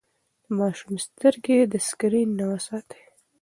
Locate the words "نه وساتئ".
2.39-3.01